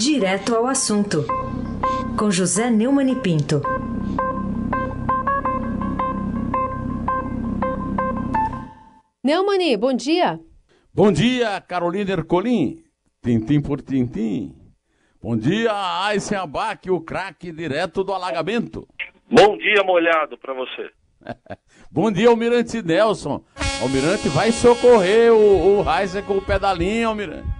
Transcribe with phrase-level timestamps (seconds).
[0.00, 1.26] Direto ao assunto,
[2.18, 3.60] com José Neumann e Pinto.
[9.22, 10.40] Neumani, bom dia.
[10.94, 12.82] Bom dia, Carolina Ercolim.
[13.22, 14.56] Tintim por tintim.
[15.22, 15.70] Bom dia,
[16.06, 18.88] Aysen Abac, o craque direto do alagamento.
[19.30, 20.90] Bom dia, molhado, para você.
[21.92, 23.44] Bom dia, Almirante Nelson.
[23.82, 27.59] Almirante vai socorrer o, o Heisen com o pedalinho, Almirante.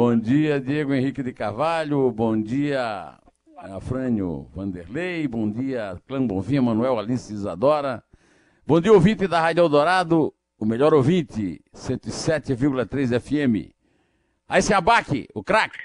[0.00, 2.12] Bom dia, Diego Henrique de Carvalho.
[2.12, 3.18] Bom dia,
[3.56, 5.26] Afrânio Vanderlei.
[5.26, 8.00] Bom dia, Clã Bonfim, Manuel Alice Isadora.
[8.64, 13.74] Bom dia, ouvinte da Rádio Eldorado, o melhor ouvinte, 107,3 FM.
[14.48, 15.80] Aí se abaque, o craque.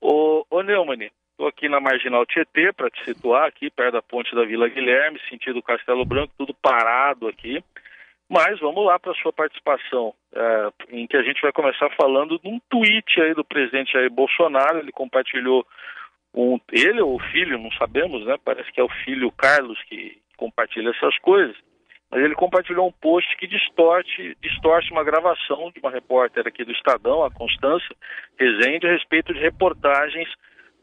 [0.00, 4.34] Ô, ô Neumann, estou aqui na Marginal Tietê, para te situar aqui, perto da ponte
[4.34, 7.62] da Vila Guilherme, sentido Castelo Branco, tudo parado aqui.
[8.28, 12.38] Mas vamos lá para a sua participação, é, em que a gente vai começar falando
[12.38, 15.66] de um tweet aí do presidente Jair Bolsonaro, ele compartilhou
[16.34, 18.36] um, ele ou o filho, não sabemos, né?
[18.44, 21.56] Parece que é o filho Carlos que compartilha essas coisas
[22.10, 26.72] mas ele compartilhou um post que distorce, distorce uma gravação de uma repórter aqui do
[26.72, 27.94] Estadão, a Constância
[28.38, 30.28] Rezende, a respeito de reportagens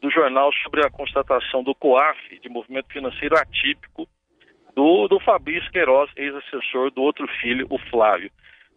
[0.02, 4.06] do jornal sobre a constatação do COAF, de movimento financeiro atípico,
[4.76, 8.30] do, do Fabrício Queiroz, ex-assessor do outro filho, o Flávio.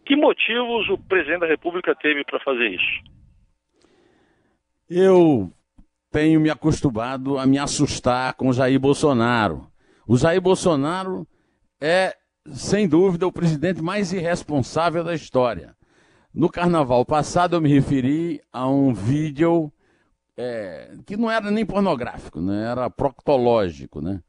[0.08, 3.04] Que motivos o presidente da República teve para fazer isso?
[4.90, 5.52] Eu
[6.10, 9.68] tenho me acostumado a me assustar com Jair Bolsonaro.
[10.08, 11.28] O Jair Bolsonaro
[11.82, 12.16] é
[12.54, 15.76] sem dúvida, o presidente mais irresponsável da história.
[16.34, 19.70] No carnaval passado, eu me referi a um vídeo
[20.38, 22.72] é, que não era nem pornográfico, né?
[22.72, 24.22] era proctológico, né?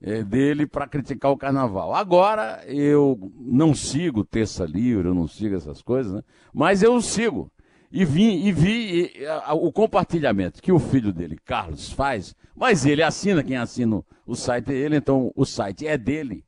[0.00, 1.94] É, dele para criticar o carnaval.
[1.94, 6.22] Agora, eu não sigo Terça Livre, eu não sigo essas coisas, né?
[6.52, 7.50] mas eu sigo.
[7.90, 12.84] E vi, e vi e, a, o compartilhamento que o filho dele, Carlos, faz, mas
[12.84, 16.44] ele assina, quem assina o site é ele, então o site é dele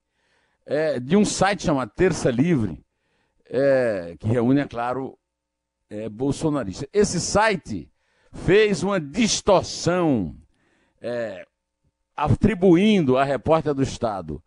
[0.68, 2.84] é, de um site chamado Terça Livre,
[3.48, 5.18] é, que reúne, é claro,
[5.88, 6.86] é, bolsonaristas.
[6.92, 7.90] Esse site
[8.30, 10.36] fez uma distorção,
[11.00, 11.46] é,
[12.18, 14.42] atribuindo à repórter do Estado,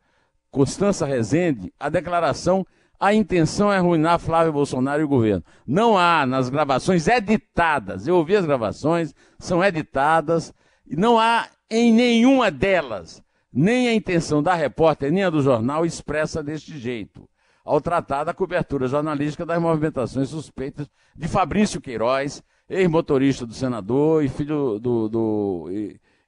[0.51, 2.65] Constança Rezende, a declaração
[2.99, 5.43] a intenção é arruinar Flávio Bolsonaro e o governo.
[5.65, 10.53] Não há nas gravações editadas, eu ouvi as gravações, são editadas,
[10.85, 15.83] e não há em nenhuma delas nem a intenção da repórter, nem a do jornal
[15.83, 17.27] expressa deste jeito,
[17.65, 24.29] ao tratar da cobertura jornalística das movimentações suspeitas de Fabrício Queiroz, ex-motorista do senador e
[24.29, 25.69] filho do, do,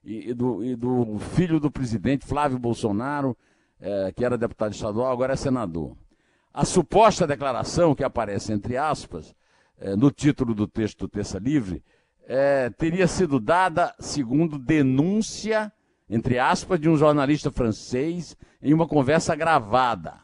[0.04, 3.38] e, e, do, e do filho do presidente Flávio Bolsonaro,
[3.80, 5.96] é, que era deputado estadual, agora é senador.
[6.54, 9.34] A suposta declaração, que aparece entre aspas,
[9.78, 11.84] é, no título do texto do Terça Livre,
[12.26, 15.72] é, teria sido dada segundo denúncia
[16.10, 20.20] entre aspas, de um jornalista francês em uma conversa gravada.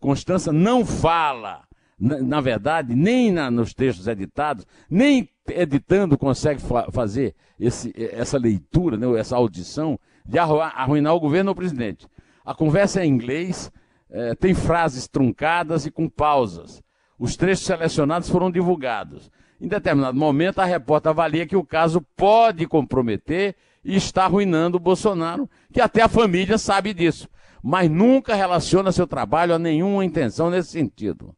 [0.00, 1.64] Constança não fala,
[1.98, 8.96] na, verdade, nem na, nos textos editados, nem editando consegue fa fazer esse, essa leitura,
[8.96, 12.06] né, essa audição de arruinar o governo ou o presidente.
[12.44, 13.72] A conversa é em inglês,
[14.10, 16.82] é, tem frases truncadas e com pausas.
[17.18, 19.30] Os trechos selecionados foram divulgados.
[19.60, 24.80] Em determinado momento, a repórter avalia que o caso pode comprometer e está arruinando o
[24.80, 27.28] Bolsonaro, que até a família sabe disso,
[27.62, 31.34] mas nunca relaciona seu trabalho a nenhuma intenção nesse sentido.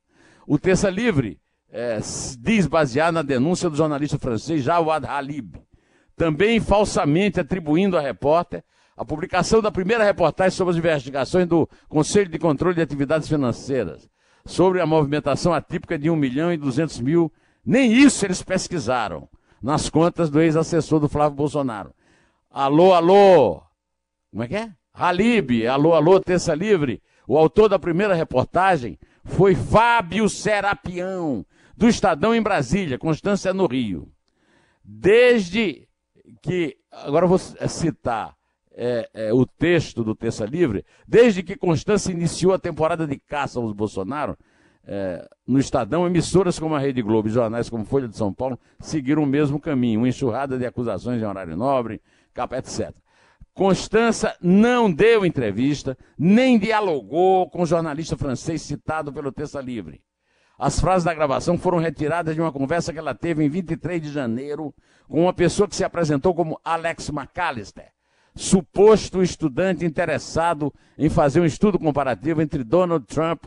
[0.53, 1.39] O Terça Livre
[1.71, 2.01] é,
[2.41, 5.55] diz baseado na denúncia do jornalista francês Jawad Halib,
[6.17, 8.65] também falsamente atribuindo à repórter
[8.97, 14.11] a publicação da primeira reportagem sobre as investigações do Conselho de Controle de Atividades Financeiras,
[14.45, 17.33] sobre a movimentação atípica de 1 milhão e 200 mil.
[17.65, 19.29] Nem isso eles pesquisaram
[19.63, 21.95] nas contas do ex-assessor do Flávio Bolsonaro.
[22.51, 23.63] Alô, alô.
[24.33, 24.73] Como é que é?
[24.93, 27.01] Halib, alô, alô, terça livre.
[27.25, 31.45] O autor da primeira reportagem foi Fábio Serapião,
[31.77, 34.11] do Estadão em Brasília, Constância no Rio.
[34.85, 35.89] Desde
[36.43, 38.35] que, agora vou citar
[38.73, 43.59] é, é, o texto do Terça Livre, desde que Constância iniciou a temporada de caça
[43.59, 44.37] aos Bolsonaro,
[44.85, 48.59] é, no Estadão, emissoras como a Rede Globo e jornais como Folha de São Paulo
[48.81, 52.01] seguiram o mesmo caminho, uma enxurrada de acusações em horário nobre,
[52.33, 52.95] capa, etc.
[53.61, 60.01] Constança não deu entrevista, nem dialogou com o jornalista francês citado pelo Terça Livre.
[60.59, 64.11] As frases da gravação foram retiradas de uma conversa que ela teve em 23 de
[64.11, 64.75] janeiro
[65.07, 67.93] com uma pessoa que se apresentou como Alex McAllister,
[68.35, 73.45] suposto estudante interessado em fazer um estudo comparativo entre Donald Trump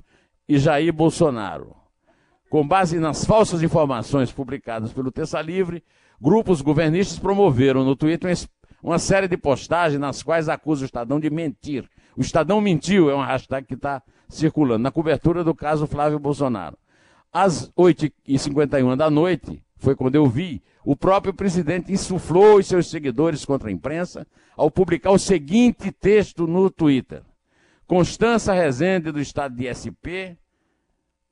[0.47, 1.75] e Jair Bolsonaro.
[2.51, 5.83] Com base nas falsas informações publicadas pelo Terça Livre,
[6.21, 8.29] grupos governistas promoveram no Twitter
[8.83, 11.89] uma série de postagens nas quais acusam o Estadão de mentir.
[12.17, 16.77] O Estadão mentiu é uma hashtag que está circulando na cobertura do caso Flávio Bolsonaro.
[17.31, 23.45] Às 8h51 da noite, foi quando eu vi, o próprio presidente insuflou os seus seguidores
[23.45, 27.23] contra a imprensa ao publicar o seguinte texto no Twitter.
[27.87, 30.37] Constança Rezende, do estado de SP,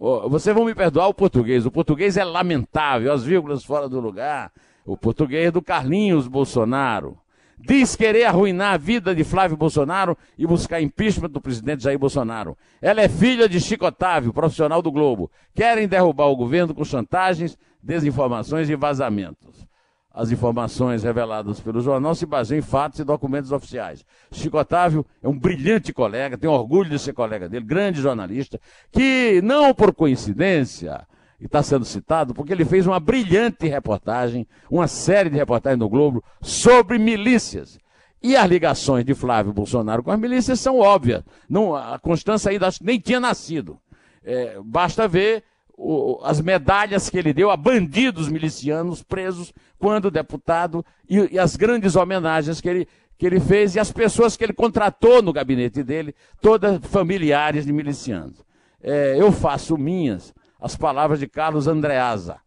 [0.03, 1.63] Oh, vocês vão me perdoar o português.
[1.63, 4.51] O português é lamentável, as vírgulas fora do lugar.
[4.83, 7.19] O português do Carlinhos Bolsonaro.
[7.63, 12.57] Diz querer arruinar a vida de Flávio Bolsonaro e buscar impeachment do presidente Jair Bolsonaro.
[12.81, 15.29] Ela é filha de Chico Otávio, profissional do Globo.
[15.53, 19.67] Querem derrubar o governo com chantagens, desinformações e vazamentos.
[20.13, 24.03] As informações reveladas pelo jornal se baseiam em fatos e documentos oficiais.
[24.31, 28.59] Chico Otávio é um brilhante colega, tenho orgulho de ser colega dele, grande jornalista,
[28.91, 31.07] que não por coincidência,
[31.41, 35.89] e está sendo citado, porque ele fez uma brilhante reportagem, uma série de reportagens no
[35.89, 37.79] Globo sobre milícias.
[38.21, 41.23] E as ligações de Flávio Bolsonaro com as milícias são óbvias.
[41.49, 43.79] Não, a Constância ainda nem tinha nascido.
[44.23, 45.43] É, basta ver
[45.75, 51.55] o, as medalhas que ele deu a bandidos milicianos presos quando deputado e, e, as
[51.55, 55.81] grandes homenagens que ele, que ele fez e as pessoas que ele contratou no gabinete
[55.81, 58.45] dele, todas familiares de milicianos.
[58.83, 60.31] É, eu faço minhas
[60.61, 62.37] as palavras de Carlos Andreasa,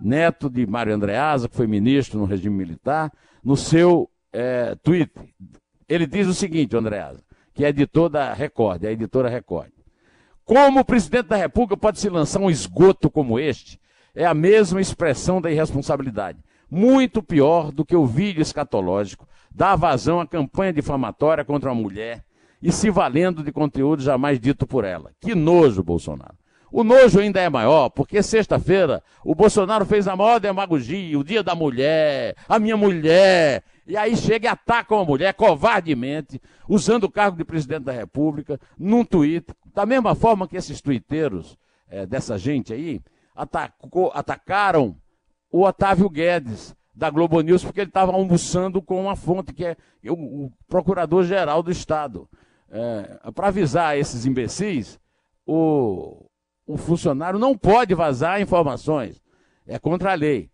[0.00, 3.12] neto de Mário Andreasa, que foi ministro no regime militar,
[3.42, 5.12] no seu é, tweet.
[5.88, 7.22] Ele diz o seguinte, Andreasa,
[7.54, 9.70] que é editor da Record, é a editora Record.
[10.44, 13.80] Como o presidente da República pode se lançar um esgoto como este?
[14.12, 16.38] É a mesma expressão da irresponsabilidade.
[16.68, 22.24] Muito pior do que o vídeo escatológico, dá vazão à campanha difamatória contra a mulher
[22.60, 25.12] e se valendo de conteúdo jamais dito por ela.
[25.20, 26.41] Que nojo, Bolsonaro.
[26.72, 31.42] O nojo ainda é maior, porque sexta-feira o Bolsonaro fez a maior demagogia, o dia
[31.42, 33.62] da mulher, a minha mulher.
[33.86, 38.58] E aí chega e ataca uma mulher covardemente, usando o cargo de presidente da República,
[38.78, 41.58] num tweet, da mesma forma que esses twitteiros
[41.90, 43.02] é, dessa gente aí
[43.36, 44.96] atacou, atacaram
[45.50, 49.76] o Otávio Guedes, da Globo News, porque ele estava almoçando com uma fonte que é
[50.08, 52.26] o, o procurador-geral do Estado.
[52.70, 54.98] É, Para avisar esses imbecis,
[55.46, 56.30] o,
[56.66, 59.20] o funcionário não pode vazar informações.
[59.66, 60.50] É contra a lei.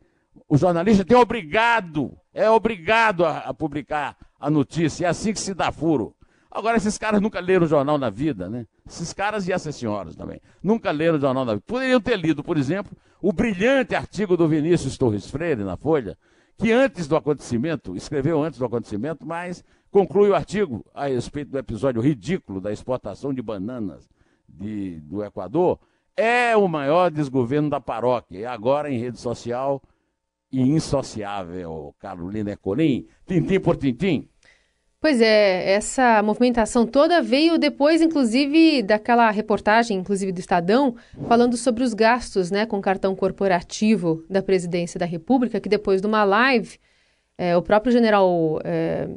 [0.49, 5.07] O jornalista tem obrigado, é obrigado a, a publicar a notícia.
[5.07, 6.15] É assim que se dá furo.
[6.51, 8.67] Agora, esses caras nunca leram o jornal na vida, né?
[8.87, 10.41] Esses caras e essas senhoras também.
[10.63, 11.65] Nunca leram o jornal na vida.
[11.67, 16.17] Poderiam ter lido, por exemplo, o brilhante artigo do Vinícius Torres Freire na Folha,
[16.57, 21.59] que antes do acontecimento, escreveu antes do acontecimento, mas conclui o artigo a respeito do
[21.59, 24.09] episódio ridículo da exportação de bananas
[24.49, 25.79] de, do Equador,
[26.19, 28.39] é o maior desgoverno da paróquia.
[28.39, 29.81] E agora em rede social
[30.51, 34.29] e insociável, Carolina Ecolim, tintim por tintim.
[35.01, 40.97] Pois é, essa movimentação toda veio depois, inclusive, daquela reportagem, inclusive do Estadão,
[41.29, 46.07] falando sobre os gastos né, com cartão corporativo da presidência da República, que depois de
[46.09, 46.81] uma live,
[47.37, 49.09] é, o próprio general é,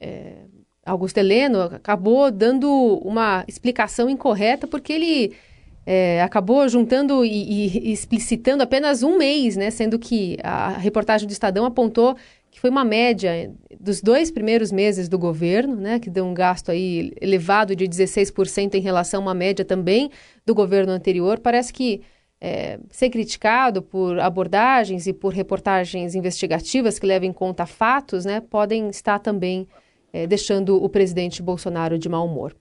[0.00, 0.38] é,
[0.84, 2.68] Augusto Heleno acabou dando
[3.04, 5.36] uma explicação incorreta, porque ele
[5.84, 9.70] é, acabou juntando e, e, explicitando apenas um mês, né?
[9.70, 12.16] Sendo que a reportagem do Estadão apontou
[12.50, 15.98] que foi uma média dos dois primeiros meses do governo, né?
[15.98, 20.10] Que deu um gasto aí elevado de 16% em relação a uma média também
[20.44, 21.40] do governo anterior.
[21.40, 22.02] Parece que
[22.40, 28.40] é, ser criticado por abordagens e por reportagens investigativas que levam em conta fatos, né?
[28.40, 29.66] Podem estar também
[30.12, 32.54] é, deixando o presidente Bolsonaro de mau humor.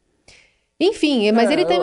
[0.81, 1.79] Enfim, mas é, ele tem.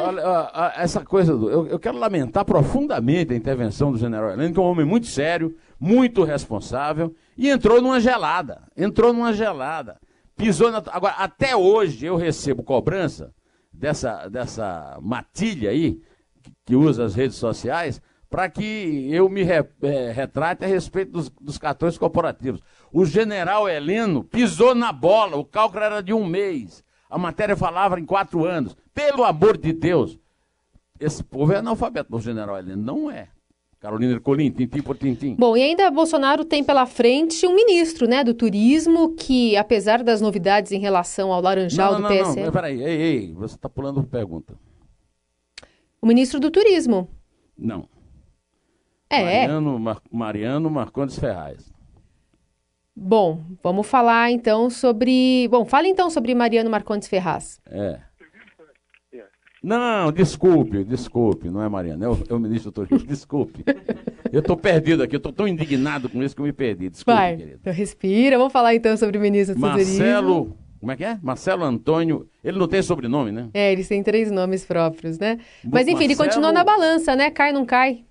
[0.77, 1.49] Essa coisa do.
[1.49, 5.07] Eu, eu, quero lamentar profundamente a intervenção do general Heleno, que é um homem muito
[5.07, 8.65] sério, muito responsável, e entrou numa gelada.
[8.77, 10.01] Entrou numa gelada.
[10.37, 10.83] Pisou na.
[10.89, 13.33] Agora, até hoje eu recebo cobrança
[13.73, 16.01] dessa, dessa matilha aí,
[16.43, 21.13] que, que usa as redes sociais, para que eu me re, é, retrate a respeito
[21.13, 22.61] dos, dos cartões corporativos.
[22.93, 26.83] O general Heleno pisou na bola, o cálculo era de um mês.
[27.09, 28.77] A matéria falava em quatro anos.
[28.95, 30.19] Pelo amor de Deus.
[31.01, 32.83] Esse povo é analfabeto, o general Heleno.
[32.83, 33.29] Não é.
[33.81, 35.37] Carolina Ercolim, tintim por tintim.
[35.37, 40.21] Bom, e ainda Bolsonaro tem pela frente um ministro né, do turismo que, apesar das
[40.21, 42.47] novidades em relação ao laranjal não, não, do não, PSL...
[42.47, 44.55] Não, peraí, ei, ei, você está pulando pergunta.
[46.03, 47.09] O ministro do turismo.
[47.57, 47.89] Não.
[49.09, 49.47] É.
[49.47, 51.73] Mariano, Mar Mariano Marcondes Ferraz.
[53.01, 55.47] Bom, vamos falar então sobre...
[55.49, 57.61] Bom, fale então sobre Mariano Marcondes Ferraz.
[57.67, 58.01] É.
[59.63, 63.65] Não, desculpe, desculpe, não é Mariana, é o, é o ministro Torres, desculpe.
[64.33, 66.89] Eu estou perdido aqui, eu estou tão indignado com isso que eu me perdi.
[66.89, 67.59] Desculpe, Vai, querido.
[67.61, 68.39] então respira.
[68.39, 71.19] Vamos falar então sobre o ministro do Marcelo, como é que é?
[71.21, 73.49] Marcelo Antônio, ele não tem sobrenome, né?
[73.53, 75.39] É, eles têm três nomes próprios, né?
[75.65, 77.29] Mas enfim, ele Marcelo- continua na balança, né?
[77.29, 78.05] Cai, não cai.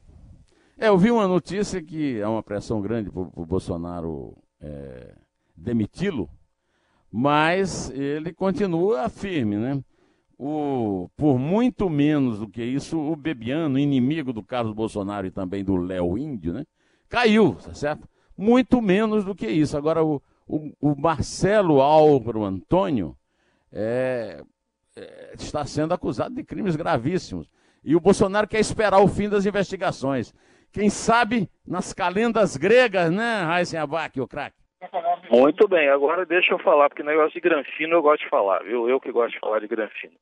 [0.77, 5.13] É, eu vi uma notícia que é uma pressão grande para o Bolsonaro é,
[5.55, 6.29] demiti-lo,
[7.11, 9.83] mas ele continua firme, né?
[10.39, 15.63] O, por muito menos do que isso, o Bebiano, inimigo do Carlos Bolsonaro e também
[15.63, 16.65] do Léo Índio, né?
[17.09, 18.07] Caiu, tá certo?
[18.37, 19.75] Muito menos do que isso.
[19.75, 23.17] Agora, o, o, o Marcelo Álvaro Antônio
[23.71, 24.43] é,
[24.95, 27.49] é, está sendo acusado de crimes gravíssimos.
[27.83, 30.33] E o Bolsonaro quer esperar o fim das investigações.
[30.71, 33.43] Quem sabe nas calendas gregas, né,
[33.81, 34.57] Abac, o craque?
[35.29, 38.87] Muito bem, agora deixa eu falar, porque negócio de granfino eu gosto de falar, viu?
[38.87, 40.13] Eu que gosto de falar de granfino.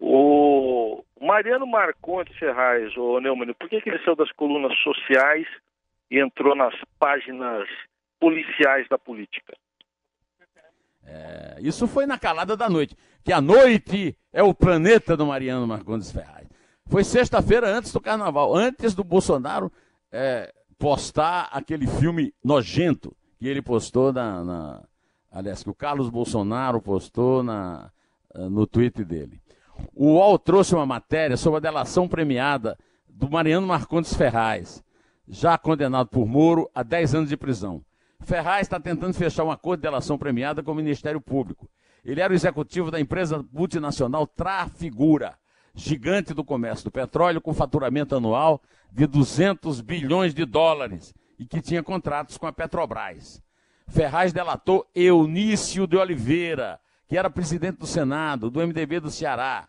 [0.00, 5.46] O Mariano Marcondes Ferraz, o Neumann, por que, que ele saiu das colunas sociais
[6.10, 7.68] e entrou nas páginas
[8.18, 9.54] policiais da política?
[11.06, 12.96] É, isso foi na calada da noite.
[13.22, 16.48] Que a noite é o planeta do Mariano Marcondes Ferraz.
[16.90, 19.70] Foi sexta-feira antes do carnaval, antes do Bolsonaro
[20.10, 24.82] é, postar aquele filme nojento que ele postou na, na-
[25.30, 27.92] Aliás, que o Carlos Bolsonaro postou na,
[28.34, 29.40] eh, no tweet dele.
[29.94, 32.76] O UOL trouxe uma matéria sobre a delação premiada
[33.08, 34.82] do Mariano Marcondes Ferraz,
[35.28, 37.80] já condenado por Moro a 10 anos de prisão.
[38.18, 41.70] Ferraz está tentando fechar um acordo de delação premiada com o Ministério Público.
[42.04, 45.38] Ele era o executivo da empresa multinacional Trafigura,
[45.74, 48.60] gigante do comércio do petróleo, com faturamento anual
[48.92, 53.42] de 200 bilhões de dólares e que tinha contratos com a Petrobras.
[53.88, 59.68] Ferraz delatou Eunício de Oliveira, que era presidente do Senado, do MDB do Ceará.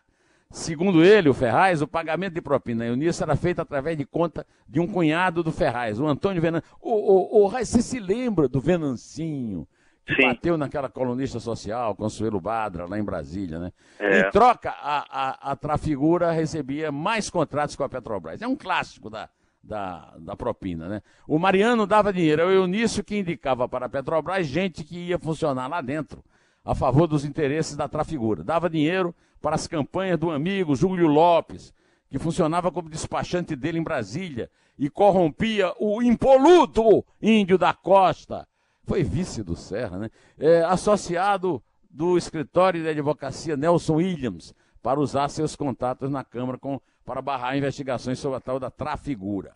[0.51, 4.81] Segundo ele, o Ferraz, o pagamento de propina Eunício era feito através de conta de
[4.81, 6.61] um cunhado do Ferraz, o Antônio Venan.
[6.81, 9.65] O, o, o você se lembra do Venancinho,
[10.07, 10.27] Sim.
[10.27, 13.71] bateu naquela colunista social, Consuelo Badra, lá em Brasília, né?
[13.99, 14.21] É.
[14.21, 18.41] Em troca, a, a, a Trafigura recebia mais contratos com a Petrobras.
[18.41, 19.29] É um clássico da,
[19.63, 21.01] da, da propina, né?
[21.27, 25.19] O Mariano dava dinheiro, é o Eunício que indicava para a Petrobras gente que ia
[25.19, 26.23] funcionar lá dentro,
[26.65, 28.43] a favor dos interesses da Trafigura.
[28.43, 31.73] Dava dinheiro para as campanhas do amigo Júlio Lopes,
[32.09, 38.47] que funcionava como despachante dele em Brasília e corrompia o impoluto Índio da Costa.
[38.85, 40.09] Foi vice do Serra, né?
[40.39, 46.79] É, associado do escritório de advocacia Nelson Williams para usar seus contatos na Câmara com,
[47.05, 49.53] para barrar investigações sobre a tal da trafigura.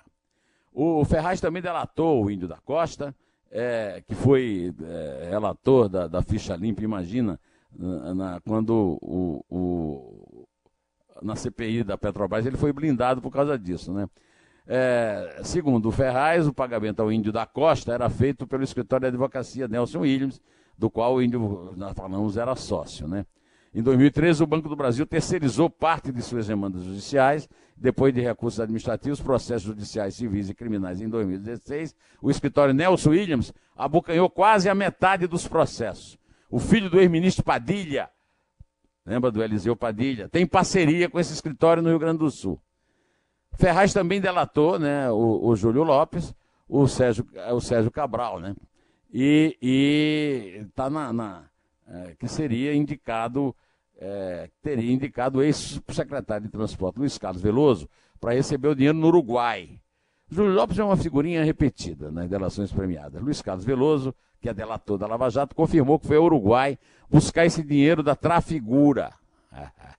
[0.72, 3.16] O Ferraz também delatou o Índio da Costa,
[3.50, 7.40] é, que foi é, relator da, da ficha limpa, imagina,
[7.72, 10.48] na, na- quando o, o-
[11.22, 14.08] na CPI da Petrobras ele foi blindado por causa disso, né?
[14.68, 19.10] É, segundo o Ferraz, o pagamento ao Índio da Costa era feito pelo escritório de
[19.10, 20.42] advocacia Nelson Williams,
[20.78, 23.26] do qual o Índio, nós falamos, era sócio, né?
[23.74, 27.48] Em 2013, o Banco do Brasil terceirizou parte de suas demandas judiciais.
[27.76, 33.54] Depois de recursos administrativos, processos judiciais civis e criminais em 2016, o escritório Nelson Williams
[33.76, 36.18] abocanhou quase a metade dos processos.
[36.50, 38.10] O filho do ex-ministro Padilha,
[39.06, 42.62] lembra do Eliseu Padilha, tem parceria com esse escritório no Rio Grande do Sul.
[43.58, 46.34] Ferraz também delatou né, o, o Júlio Lopes,
[46.68, 48.56] o Sérgio, o Sérgio Cabral, né?
[49.12, 51.44] E está na, na,
[51.88, 53.56] é, que seria indicado,
[53.98, 57.88] é, teria indicado o ex-secretário de Transporte, Luiz Carlos Veloso,
[58.20, 59.80] para receber o dinheiro no Uruguai.
[60.30, 63.22] Júlio Lopes é uma figurinha repetida nas delações premiadas.
[63.22, 66.78] Luiz Carlos Veloso, que é delator da Lava Jato, confirmou que foi ao Uruguai
[67.10, 69.14] buscar esse dinheiro da Trafigura.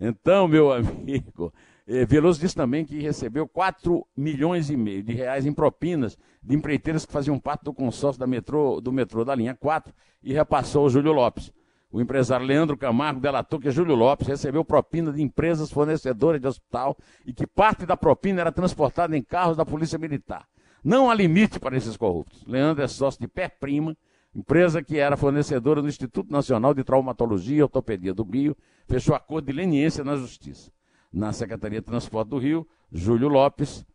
[0.00, 1.52] Então, meu amigo,
[1.86, 7.04] Veloso disse também que recebeu 4 milhões e meio de reais em propinas de empreiteiras
[7.04, 10.90] que faziam parte do consórcio da metrô, do metrô da linha 4 e repassou ao
[10.90, 11.52] Júlio Lopes.
[11.92, 16.96] O empresário Leandro Camargo delatou que Júlio Lopes recebeu propina de empresas fornecedoras de hospital
[17.24, 20.48] e que parte da propina era transportada em carros da Polícia Militar.
[20.82, 22.44] Não há limite para esses corruptos.
[22.46, 23.96] Leandro é sócio de Pé Prima,
[24.34, 28.56] empresa que era fornecedora do Instituto Nacional de Traumatologia e Ortopedia do Rio,
[28.88, 30.73] fechou acordo de leniência na Justiça.
[31.14, 33.86] Na Secretaria de Transporte do Rio, Júlio Lopes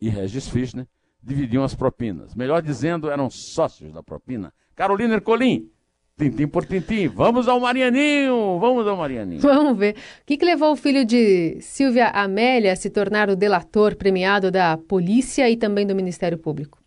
[0.00, 0.86] e Regis Fischner
[1.22, 2.34] dividiam as propinas.
[2.34, 4.50] Melhor dizendo, eram sócios da propina.
[4.74, 5.70] Carolina Ercolim,
[6.16, 7.08] tintim por tintim.
[7.08, 9.42] Vamos ao Marianinho, vamos ao Marianinho.
[9.42, 9.96] Vamos ver.
[10.22, 14.50] O que, que levou o filho de Silvia Amélia a se tornar o delator premiado
[14.50, 16.82] da polícia e também do Ministério Público?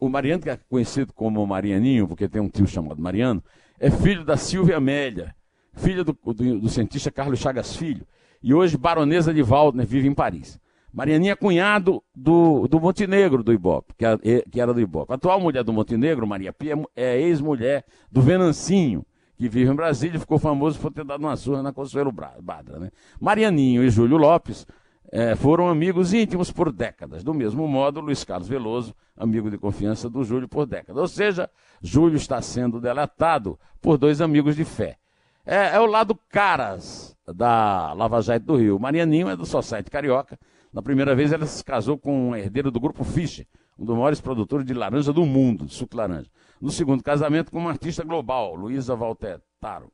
[0.00, 3.40] O Mariano, que é conhecido como Marianinho, porque tem um tio chamado Mariano,
[3.78, 5.32] é filho da Silvia Amélia,
[5.74, 8.04] filha do, do, do cientista Carlos Chagas Filho,
[8.44, 10.60] e hoje baronesa de Waldner, vive em Paris.
[10.92, 15.12] Marianinha é cunhado do, do Montenegro do Ibope, que era, que era do Ibope.
[15.12, 19.04] A atual mulher do Montenegro, Maria Pia, é ex-mulher do Venancinho,
[19.38, 22.78] que vive em Brasília e ficou famoso por ter dado uma surra na Consuelo Badra.
[22.78, 22.90] Né?
[23.18, 24.66] Marianinho e Júlio Lopes
[25.10, 27.24] é, foram amigos íntimos por décadas.
[27.24, 31.00] Do mesmo modo, Luiz Carlos Veloso, amigo de confiança do Júlio por décadas.
[31.00, 31.48] Ou seja,
[31.80, 34.98] Júlio está sendo delatado por dois amigos de fé.
[35.46, 38.78] É, é o lado caras da Lava Jato do Rio.
[38.78, 40.38] Marianinho é do Society Carioca.
[40.72, 43.46] Na primeira vez, ela se casou com um herdeiro do Grupo Fischer,
[43.78, 46.28] um dos maiores produtores de laranja do mundo, suco laranja.
[46.60, 49.92] No segundo casamento, com uma artista global, Luísa Valtetaro.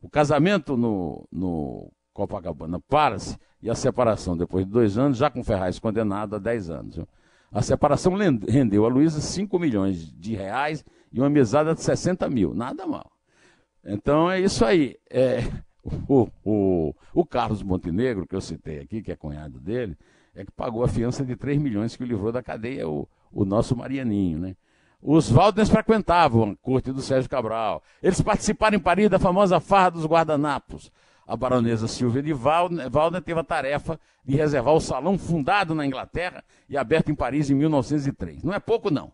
[0.00, 5.44] O casamento no, no Copacabana para-se e a separação, depois de dois anos, já com
[5.44, 7.00] Ferraz condenado a 10 anos.
[7.50, 8.14] A separação
[8.48, 12.54] rendeu a Luísa 5 milhões de reais e uma mesada de 60 mil.
[12.54, 13.10] Nada mal.
[13.84, 14.96] Então é isso aí.
[15.10, 15.40] É,
[16.08, 19.96] o, o, o Carlos Montenegro, que eu citei aqui, que é cunhado dele,
[20.34, 23.44] é que pagou a fiança de 3 milhões que o livrou da cadeia, o, o
[23.44, 24.56] nosso Marianinho, né?
[25.04, 27.82] Os Valdens frequentavam a corte do Sérgio Cabral.
[28.00, 30.92] Eles participaram em Paris da famosa farra dos guardanapos.
[31.26, 36.44] A baronesa Silvia de Waldner teve a tarefa de reservar o salão fundado na Inglaterra
[36.68, 38.44] e aberto em Paris em 1903.
[38.44, 39.12] Não é pouco, não.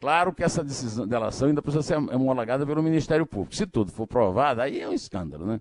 [0.00, 3.54] Claro que essa decisão de delação ainda precisa ser homologada pelo Ministério Público.
[3.54, 5.60] Se tudo for provado, aí é um escândalo, né?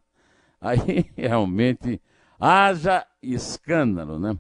[0.62, 2.02] Aí realmente
[2.40, 4.38] haja escândalo, né?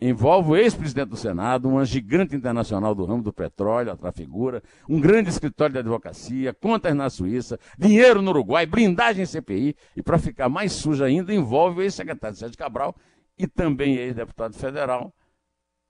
[0.00, 5.00] envolve o ex-presidente do Senado, uma gigante internacional do ramo do petróleo, a Trafigura, um
[5.00, 10.48] grande escritório de advocacia, contas na Suíça, dinheiro no Uruguai, blindagem CPI, e para ficar
[10.48, 12.94] mais suja ainda, envolve o ex-secretário Sérgio Cabral
[13.38, 15.14] e também ex-deputado federal,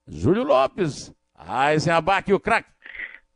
[0.06, 1.12] Júlio Lopes.
[1.70, 2.70] Eisenabach, o craque.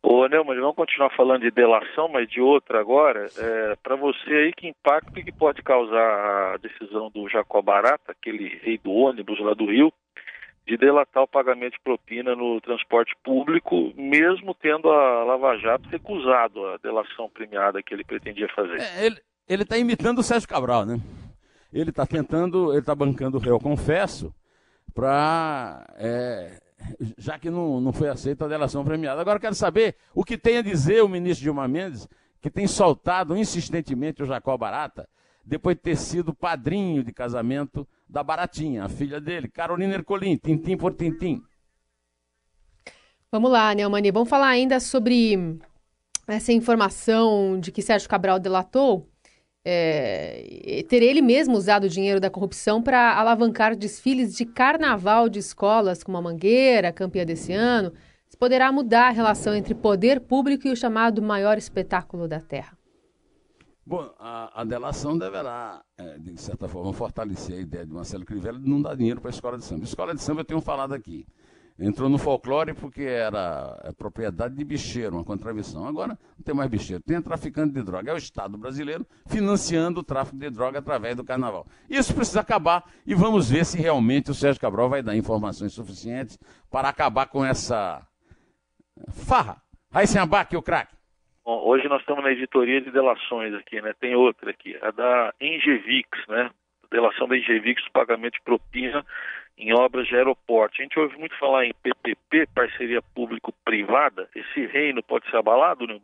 [0.03, 3.27] Ô, Neumann, vamos continuar falando de delação, mas de outra agora.
[3.37, 8.49] É, para você aí, que impacto que pode causar a decisão do Jacob Barata, aquele
[8.63, 9.93] rei do ônibus lá do Rio,
[10.67, 16.65] de delatar o pagamento de propina no transporte público, mesmo tendo a Lava Jato recusado
[16.67, 18.81] a delação premiada que ele pretendia fazer.
[18.81, 19.07] É,
[19.49, 21.01] ele está imitando o Sérgio Cabral, né?
[21.73, 24.33] Ele está tentando, ele está bancando o réu confesso
[24.95, 25.87] para.
[25.97, 26.68] É,
[27.17, 29.21] já que não, não foi aceita a delação premiada.
[29.21, 32.09] Agora quero saber o que tem a dizer o ministro Dilma Mendes,
[32.41, 35.09] que tem soltado insistentemente o Jacó Barata,
[35.45, 40.77] depois de ter sido padrinho de casamento da Baratinha, a filha dele, Carolina Ercolim, tintim
[40.77, 41.43] por tintim.
[43.31, 45.59] Vamos lá, Neumani, vamos falar ainda sobre
[46.27, 49.08] essa informação de que Sérgio Cabral delatou
[49.71, 55.39] é, ter ele mesmo usado o dinheiro da corrupção para alavancar desfiles de carnaval de
[55.39, 57.93] escolas como a Mangueira, campeã desse ano.
[58.27, 62.79] Isso poderá mudar a relação entre poder público e o chamado maior espetáculo da Terra.
[63.85, 68.59] Bom, a, a delação deverá, é, de certa forma, fortalecer a ideia de Marcelo Crivella
[68.59, 69.85] de não dar dinheiro para a escola de samba.
[69.85, 71.27] Escola de samba eu tenho falado aqui.
[71.81, 75.87] Entrou no folclore porque era é, propriedade de bicheiro, uma contravenção.
[75.87, 78.11] Agora não tem mais bicheiro, tem traficante de droga.
[78.11, 81.67] É o Estado brasileiro financiando o tráfico de droga através do carnaval.
[81.89, 86.37] Isso precisa acabar e vamos ver se realmente o Sérgio Cabral vai dar informações suficientes
[86.69, 88.05] para acabar com essa
[89.11, 89.63] farra.
[89.93, 90.97] Raíssen Abac, o craque.
[91.45, 93.95] Bom, hoje nós estamos na editoria de delações aqui, né?
[94.01, 96.51] Tem outra aqui, a da Engevix, né?
[96.91, 99.05] Delação da Engevix, pagamento de propina
[99.59, 100.77] em obras de aeroporto.
[100.79, 104.29] A gente ouve muito falar em PPP, parceria público-privada.
[104.35, 105.99] Esse reino pode ser abalado, né?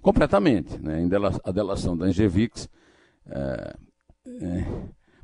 [0.00, 0.80] Completamente.
[0.80, 1.06] Né?
[1.44, 2.68] A delação da Engevix
[3.28, 3.74] é,
[4.26, 4.64] é,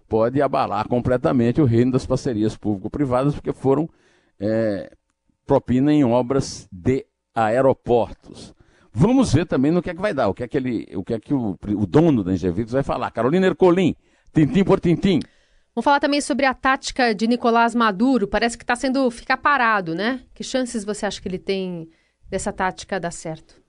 [0.09, 3.89] pode abalar completamente o reino das parcerias público-privadas, porque foram
[4.41, 4.93] é,
[5.47, 8.55] propina em obras de aeroportos.
[8.93, 11.05] Vamos ver também no que é que vai dar, o que é que, ele, o,
[11.05, 13.11] que, é que o, o dono da Engevix vai falar.
[13.11, 13.95] Carolina Ercolim,
[14.33, 15.21] tintim por tintim.
[15.77, 18.27] Vamos falar também sobre a tática de Nicolás Maduro.
[18.27, 20.23] Parece que está sendo ficar parado, né?
[20.33, 21.91] Que chances você acha que ele tem
[22.31, 23.63] dessa tática dar certo?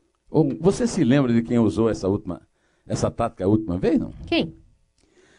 [0.61, 2.41] Você se lembra de quem usou essa última,
[2.87, 4.13] essa tática a última vez, não?
[4.25, 4.55] Quem?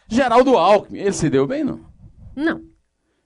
[0.07, 0.99] Geraldo Alckmin.
[0.99, 1.79] Ele se deu bem, não?
[2.35, 2.61] Não.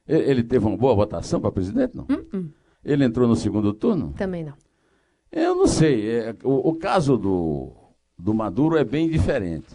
[0.07, 2.05] Ele, teve uma boa votação para presidente, não?
[2.05, 2.49] Uh -uh.
[2.81, 4.13] Ele entrou no segundo turno?
[4.13, 4.53] Também não.
[5.29, 6.09] Eu não sei.
[6.09, 7.73] É, o, o, caso do,
[8.17, 9.67] do Maduro é bem diferente.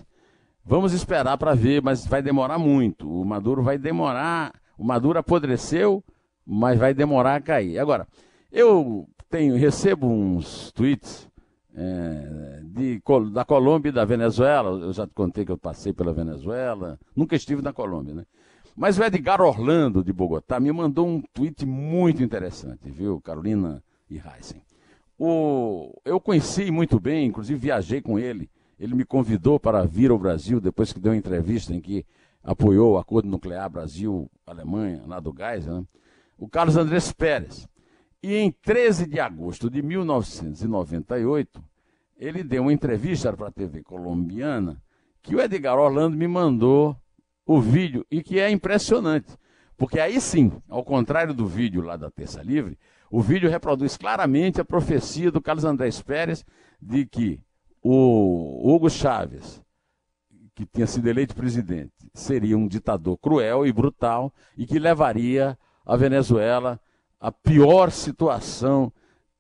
[0.69, 3.11] Vamos esperar para ver, mas vai demorar muito.
[3.11, 4.53] O Maduro vai demorar.
[4.77, 6.05] O Maduro apodreceu,
[6.47, 7.79] mas vai demorar a cair.
[7.79, 8.07] Agora,
[8.53, 11.27] eu tenho, recebo uns tweets
[11.75, 13.03] é, de,
[13.33, 14.79] da Colômbia e da Venezuela.
[14.79, 16.99] Eu já te contei que eu passei pela Venezuela.
[17.17, 18.27] Nunca estive na Colômbia, né?
[18.77, 24.17] Mas o Edgar Orlando, de Bogotá, me mandou um tweet muito interessante, viu, Carolina e
[24.17, 24.61] Heisen.
[25.19, 30.19] O, eu conheci muito bem, inclusive viajei com ele ele me convidou para vir ao
[30.19, 32.07] Brasil depois que deu uma entrevista em que
[32.43, 35.85] apoiou o acordo nuclear Brasil-Alemanha, lá do gás, né?
[36.39, 37.69] o Carlos Andrés Pérez.
[38.23, 41.63] E em 13 de agosto de 1998,
[42.17, 44.81] ele deu uma entrevista para a TV colombiana
[45.23, 46.97] que o Edgar Orlando me mandou
[47.45, 49.37] o vídeo e que é impressionante.
[49.77, 52.79] Porque aí sim, ao contrário do vídeo lá da Terça Livre,
[53.11, 56.45] o vídeo reproduz claramente a profecia do Carlos Andrés Pérez
[56.81, 57.41] de que
[57.83, 59.63] o Hugo Chávez,
[60.55, 65.97] que tinha sido eleito presidente, seria um ditador cruel e brutal e que levaria a
[65.97, 66.81] Venezuela
[67.21, 68.93] à pior situação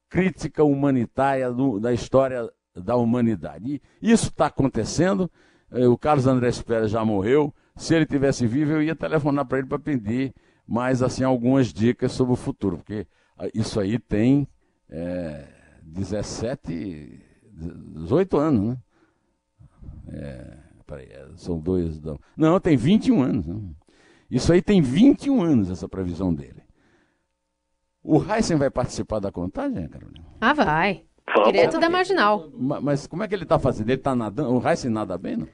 [0.08, 3.82] crítica humanitária do, da história da humanidade.
[4.00, 5.30] E isso está acontecendo.
[5.70, 7.54] Eh, o Carlos Andrés Pérez já morreu.
[7.76, 10.34] Se ele tivesse vivo, eu ia telefonar para ele para pedir
[10.66, 13.06] mais assim algumas dicas sobre o futuro, porque
[13.38, 14.46] ah, isso aí tem
[14.90, 15.46] é,
[15.82, 17.24] 17,
[17.58, 18.78] 18 anos, né?
[20.10, 22.00] É, peraí, é, são dois.
[22.00, 23.46] Não, não tem 21 anos.
[23.46, 23.60] Né?
[24.30, 26.62] Isso aí tem 21 anos, essa previsão dele.
[28.02, 30.24] O Heisen vai participar da contagem, Carolina?
[30.40, 31.04] Ah, vai.
[31.44, 32.48] Direto da marginal.
[32.54, 33.88] Mas, mas, como é que ele está fazendo?
[33.88, 34.50] Ele está nadando?
[34.50, 35.48] O Heisen nada bem, não?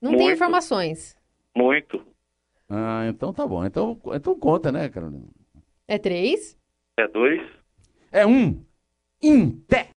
[0.00, 0.24] Não Muito.
[0.24, 1.16] tem informações.
[1.54, 2.02] Muito.
[2.68, 3.64] Ah, então tá bom.
[3.64, 5.28] Então, então conta, né, Carolina?
[5.86, 6.56] É três?
[6.98, 7.42] É dois?
[8.10, 8.64] É um.
[9.22, 9.90] Inté.